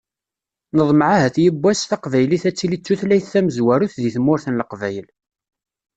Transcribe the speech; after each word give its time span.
Neḍmeɛ 0.77 1.09
ahat 1.15 1.35
yiwwas, 1.43 1.79
taqbaylit 1.89 2.43
ad 2.49 2.55
tili 2.57 2.77
d 2.79 2.83
tutlayt 2.85 3.25
tamezwarut 3.33 3.93
deg 4.01 4.13
tmurt 4.15 4.45
n 4.47 4.57
Leqbayel. 4.59 5.07